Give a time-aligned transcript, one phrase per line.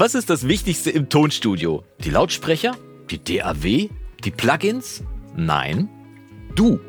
[0.00, 1.84] Was ist das Wichtigste im Tonstudio?
[2.02, 2.74] Die Lautsprecher?
[3.10, 3.90] Die DAW?
[4.24, 5.02] Die Plugins?
[5.36, 5.90] Nein,
[6.54, 6.80] du.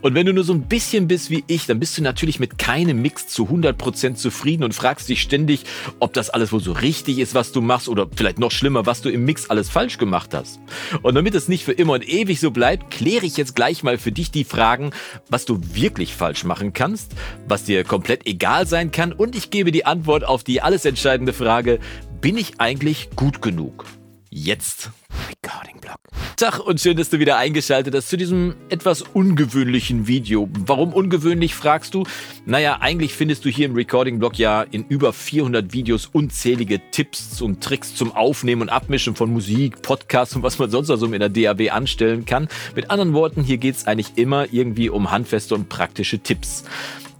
[0.00, 2.58] Und wenn du nur so ein bisschen bist wie ich, dann bist du natürlich mit
[2.58, 5.64] keinem Mix zu 100% zufrieden und fragst dich ständig,
[5.98, 9.02] ob das alles wohl so richtig ist, was du machst oder vielleicht noch schlimmer, was
[9.02, 10.60] du im Mix alles falsch gemacht hast.
[11.02, 13.98] Und damit es nicht für immer und ewig so bleibt, kläre ich jetzt gleich mal
[13.98, 14.92] für dich die Fragen,
[15.28, 17.10] was du wirklich falsch machen kannst,
[17.48, 21.32] was dir komplett egal sein kann und ich gebe die Antwort auf die alles entscheidende
[21.32, 21.80] Frage,
[22.22, 23.84] bin ich eigentlich gut genug?
[24.30, 24.90] Jetzt.
[25.28, 25.98] Recording Block.
[26.36, 30.48] Tag und schön, dass du wieder eingeschaltet hast zu diesem etwas ungewöhnlichen Video.
[30.52, 32.04] Warum ungewöhnlich, fragst du?
[32.46, 37.42] Naja, eigentlich findest du hier im Recording Blog ja in über 400 Videos unzählige Tipps
[37.42, 41.18] und Tricks zum Aufnehmen und Abmischen von Musik, Podcasts und was man sonst also in
[41.18, 42.46] der DAW anstellen kann.
[42.76, 46.62] Mit anderen Worten, hier geht es eigentlich immer irgendwie um handfeste und praktische Tipps.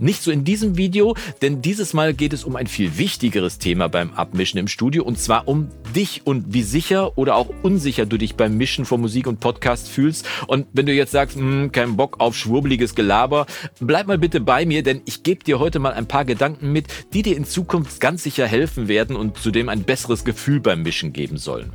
[0.03, 3.89] Nicht so in diesem Video, denn dieses Mal geht es um ein viel wichtigeres Thema
[3.89, 8.19] beim Abmischen im Studio und zwar um dich und wie sicher oder auch unsicher du
[8.19, 10.29] dich beim Mischen von Musik und Podcast fühlst.
[10.49, 13.47] Und wenn du jetzt sagst, hm, kein Bock auf schwurbeliges Gelaber,
[13.79, 16.89] bleib mal bitte bei mir, denn ich gebe dir heute mal ein paar Gedanken mit,
[17.13, 21.13] die dir in Zukunft ganz sicher helfen werden und zudem ein besseres Gefühl beim Mischen
[21.13, 21.71] geben sollen.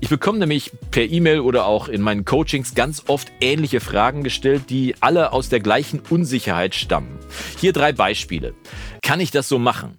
[0.00, 4.70] Ich bekomme nämlich per E-Mail oder auch in meinen Coachings ganz oft ähnliche Fragen gestellt,
[4.70, 7.18] die alle aus der gleichen Unsicherheit stammen.
[7.58, 8.54] Hier drei Beispiele.
[9.02, 9.98] Kann ich das so machen?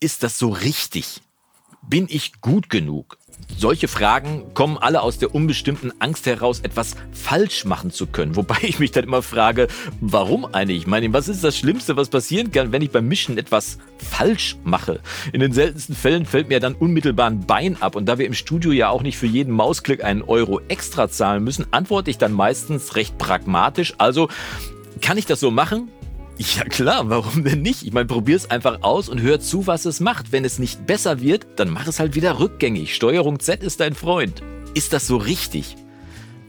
[0.00, 1.22] Ist das so richtig?
[1.88, 3.18] Bin ich gut genug?
[3.58, 8.36] Solche Fragen kommen alle aus der unbestimmten Angst heraus, etwas falsch machen zu können.
[8.36, 9.66] Wobei ich mich dann immer frage,
[10.00, 10.78] warum eigentlich?
[10.78, 14.56] Ich meine, was ist das Schlimmste, was passieren kann, wenn ich beim Mischen etwas falsch
[14.64, 15.00] mache?
[15.32, 17.96] In den seltensten Fällen fällt mir dann unmittelbar ein Bein ab.
[17.96, 21.42] Und da wir im Studio ja auch nicht für jeden Mausklick einen Euro extra zahlen
[21.42, 23.94] müssen, antworte ich dann meistens recht pragmatisch.
[23.98, 24.28] Also,
[25.00, 25.90] kann ich das so machen?
[26.38, 27.84] Ja klar, warum denn nicht?
[27.84, 30.32] Ich meine, probier es einfach aus und hör zu, was es macht.
[30.32, 32.94] Wenn es nicht besser wird, dann mach es halt wieder rückgängig.
[32.94, 34.42] Steuerung Z ist dein Freund.
[34.74, 35.76] Ist das so richtig?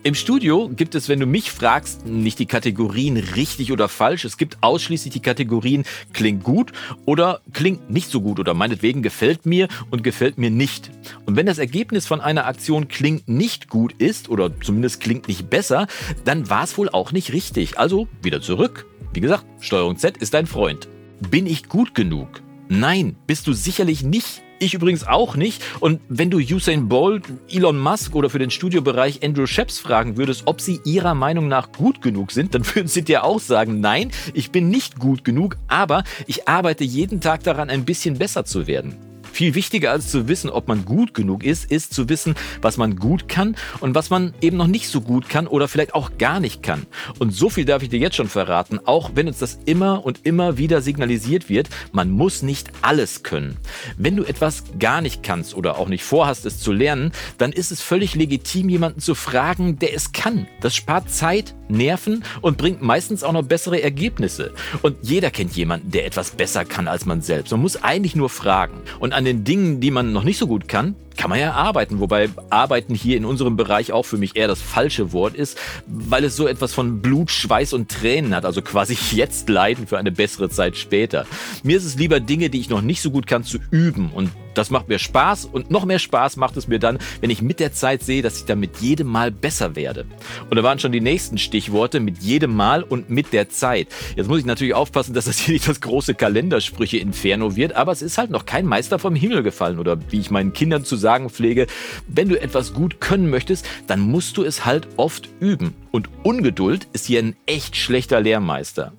[0.05, 4.25] Im Studio gibt es, wenn du mich fragst, nicht die Kategorien richtig oder falsch.
[4.25, 6.73] Es gibt ausschließlich die Kategorien klingt gut
[7.05, 10.91] oder klingt nicht so gut oder meinetwegen gefällt mir und gefällt mir nicht.
[11.25, 15.49] Und wenn das Ergebnis von einer Aktion klingt nicht gut ist oder zumindest klingt nicht
[15.49, 15.87] besser,
[16.25, 17.79] dann war es wohl auch nicht richtig.
[17.79, 18.85] Also wieder zurück.
[19.13, 20.89] Wie gesagt, Steuerung Z ist dein Freund.
[21.31, 22.41] Bin ich gut genug?
[22.67, 24.41] Nein, bist du sicherlich nicht.
[24.63, 25.61] Ich übrigens auch nicht.
[25.81, 30.43] Und wenn du Usain Bolt, Elon Musk oder für den Studiobereich Andrew Sheps fragen würdest,
[30.45, 34.11] ob sie ihrer Meinung nach gut genug sind, dann würden sie dir auch sagen, nein,
[34.33, 38.65] ich bin nicht gut genug, aber ich arbeite jeden Tag daran, ein bisschen besser zu
[38.65, 39.12] werden.
[39.33, 42.97] Viel wichtiger als zu wissen, ob man gut genug ist, ist zu wissen, was man
[42.97, 46.39] gut kann und was man eben noch nicht so gut kann oder vielleicht auch gar
[46.39, 46.85] nicht kann.
[47.17, 50.19] Und so viel darf ich dir jetzt schon verraten, auch wenn uns das immer und
[50.23, 53.57] immer wieder signalisiert wird, man muss nicht alles können.
[53.97, 57.71] Wenn du etwas gar nicht kannst oder auch nicht vorhast, es zu lernen, dann ist
[57.71, 60.45] es völlig legitim, jemanden zu fragen, der es kann.
[60.61, 64.53] Das spart Zeit, Nerven und bringt meistens auch noch bessere Ergebnisse.
[64.81, 67.51] Und jeder kennt jemanden, der etwas besser kann als man selbst.
[67.51, 68.81] Man muss eigentlich nur fragen.
[68.99, 71.99] Und an den Dingen, die man noch nicht so gut kann, kann man ja arbeiten.
[71.99, 75.57] Wobei arbeiten hier in unserem Bereich auch für mich eher das falsche Wort ist,
[75.87, 78.45] weil es so etwas von Blut, Schweiß und Tränen hat.
[78.45, 81.25] Also quasi jetzt leiden für eine bessere Zeit später.
[81.63, 84.11] Mir ist es lieber Dinge, die ich noch nicht so gut kann, zu üben.
[84.11, 87.41] Und das macht mir Spaß und noch mehr Spaß macht es mir dann, wenn ich
[87.41, 90.05] mit der Zeit sehe, dass ich dann mit jedem Mal besser werde.
[90.49, 93.87] Und da waren schon die nächsten Stichworte mit jedem Mal und mit der Zeit.
[94.15, 98.01] Jetzt muss ich natürlich aufpassen, dass das hier nicht das große Kalendersprüche-Inferno wird, aber es
[98.01, 101.29] ist halt noch kein Meister vom Himmel gefallen oder wie ich meinen Kindern zu sagen
[101.29, 101.67] pflege,
[102.07, 105.75] wenn du etwas gut können möchtest, dann musst du es halt oft üben.
[105.91, 108.93] Und Ungeduld ist hier ein echt schlechter Lehrmeister.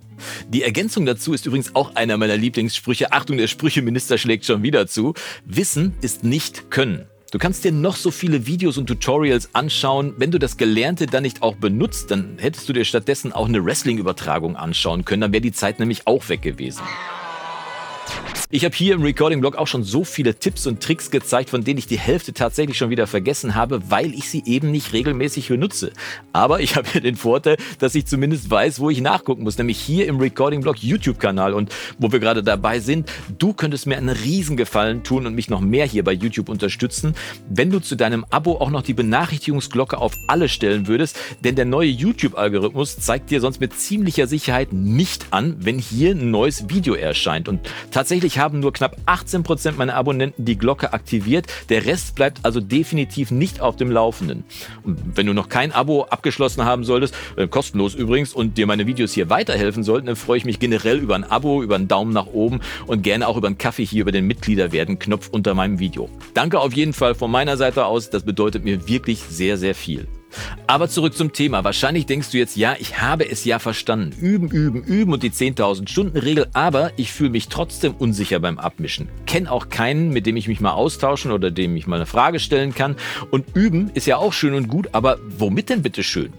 [0.49, 3.13] Die Ergänzung dazu ist übrigens auch einer meiner Lieblingssprüche.
[3.13, 5.15] Achtung, der Sprücheminister schlägt schon wieder zu.
[5.45, 7.07] Wissen ist nicht Können.
[7.33, 10.15] Du kannst dir noch so viele Videos und Tutorials anschauen.
[10.19, 13.65] Wenn du das Gelernte dann nicht auch benutzt, dann hättest du dir stattdessen auch eine
[13.65, 15.23] Wrestling-Übertragung anschauen können.
[15.23, 16.83] Dann wäre die Zeit nämlich auch weg gewesen.
[18.50, 21.78] Ich habe hier im Recording-Blog auch schon so viele Tipps und Tricks gezeigt, von denen
[21.78, 25.93] ich die Hälfte tatsächlich schon wieder vergessen habe, weil ich sie eben nicht regelmäßig benutze.
[26.32, 29.79] Aber ich habe hier den Vorteil, dass ich zumindest weiß, wo ich nachgucken muss, nämlich
[29.81, 31.55] hier im Recording-Blog YouTube-Kanal.
[31.55, 35.61] Und wo wir gerade dabei sind, du könntest mir einen Riesengefallen tun und mich noch
[35.61, 37.14] mehr hier bei YouTube unterstützen,
[37.49, 41.64] wenn du zu deinem Abo auch noch die Benachrichtigungsglocke auf alle stellen würdest, denn der
[41.64, 46.94] neue YouTube-Algorithmus zeigt dir sonst mit ziemlicher Sicherheit nicht an, wenn hier ein neues Video
[46.94, 47.49] erscheint.
[47.49, 51.47] Und tatsächlich tatsächlich haben nur knapp 18% meiner Abonnenten die Glocke aktiviert.
[51.69, 54.45] Der Rest bleibt also definitiv nicht auf dem Laufenden.
[54.83, 58.87] Und wenn du noch kein Abo abgeschlossen haben solltest, äh, kostenlos übrigens, und dir meine
[58.87, 62.13] Videos hier weiterhelfen sollten, dann freue ich mich generell über ein Abo, über einen Daumen
[62.13, 65.55] nach oben und gerne auch über einen Kaffee hier über den Mitglieder werden Knopf unter
[65.55, 66.09] meinem Video.
[66.35, 70.09] Danke auf jeden Fall von meiner Seite aus, das bedeutet mir wirklich sehr, sehr viel.
[70.67, 71.65] Aber zurück zum Thema.
[71.65, 74.15] Wahrscheinlich denkst du jetzt, ja, ich habe es ja verstanden.
[74.21, 78.59] Üben, üben, üben und die 10.000 Stunden Regel, aber ich fühle mich trotzdem unsicher beim
[78.59, 79.09] Abmischen.
[79.27, 82.41] Kenne auch keinen, mit dem ich mich mal austauschen oder dem ich mal eine Frage
[82.41, 82.97] stellen kann.
[83.31, 86.33] Und üben ist ja auch schön und gut, aber womit denn bitte schön?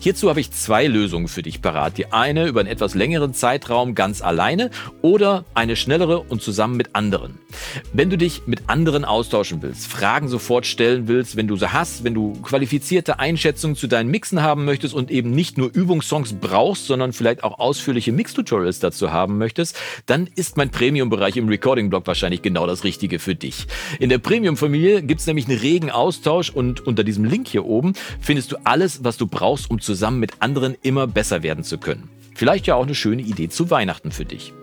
[0.00, 1.98] Hierzu habe ich zwei Lösungen für dich parat.
[1.98, 4.70] Die eine über einen etwas längeren Zeitraum ganz alleine
[5.02, 7.38] oder eine schnellere und zusammen mit anderen.
[7.92, 12.04] Wenn du dich mit anderen austauschen willst, Fragen sofort stellen willst, wenn du sie hast,
[12.04, 16.86] wenn du qualifizierte Einschätzungen zu deinen Mixen haben möchtest und eben nicht nur Übungssongs brauchst,
[16.86, 22.40] sondern vielleicht auch ausführliche Mix-Tutorials dazu haben möchtest, dann ist mein Premium-Bereich im Recording-Blog wahrscheinlich
[22.40, 23.66] genau das Richtige für dich.
[24.00, 27.92] In der Premium-Familie gibt es nämlich einen regen Austausch und unter diesem Link hier oben
[28.22, 32.08] findest du alles, was du brauchst, um zusammen mit anderen immer besser werden zu können.
[32.34, 34.54] Vielleicht ja auch eine schöne Idee zu Weihnachten für dich.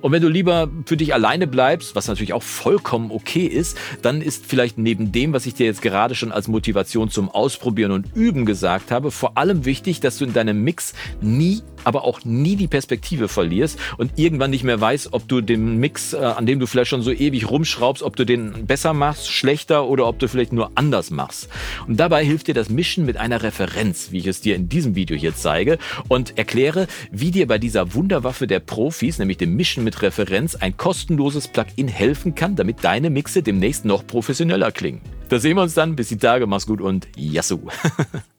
[0.00, 4.22] Und wenn du lieber für dich alleine bleibst, was natürlich auch vollkommen okay ist, dann
[4.22, 8.14] ist vielleicht neben dem, was ich dir jetzt gerade schon als Motivation zum Ausprobieren und
[8.14, 12.56] Üben gesagt habe, vor allem wichtig, dass du in deinem Mix nie aber auch nie
[12.56, 16.60] die Perspektive verlierst und irgendwann nicht mehr weißt, ob du den Mix, äh, an dem
[16.60, 20.28] du vielleicht schon so ewig rumschraubst, ob du den besser machst, schlechter oder ob du
[20.28, 21.48] vielleicht nur anders machst.
[21.86, 24.94] Und dabei hilft dir das Mischen mit einer Referenz, wie ich es dir in diesem
[24.94, 29.84] Video hier zeige und erkläre, wie dir bei dieser Wunderwaffe der Profis, nämlich dem Mischen
[29.84, 35.00] mit Referenz, ein kostenloses Plugin helfen kann, damit deine Mixe demnächst noch professioneller klingen.
[35.28, 35.96] Da sehen wir uns dann.
[35.96, 36.46] Bis die Tage.
[36.46, 37.68] Mach's gut und Yassou.